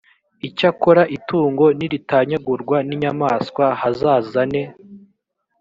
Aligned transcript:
icyakora 0.47 1.01
itungo 1.17 1.65
niritanyagurwa 1.77 2.77
n 2.87 2.89
inyamaswa 2.95 3.65
h 3.79 3.81
azazane 3.89 4.61